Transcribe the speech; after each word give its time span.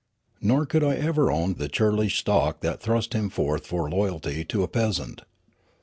Nor 0.41 0.65
could 0.65 0.83
I 0.83 0.95
ever 0.95 1.29
own 1.31 1.53
the 1.53 1.69
churlish 1.69 2.17
stock 2.17 2.61
that 2.61 2.81
thrust 2.81 3.13
him 3.13 3.29
forth 3.29 3.67
for 3.67 3.87
loyalty 3.87 4.43
to 4.45 4.63
a 4.63 4.67
peasant. 4.67 5.21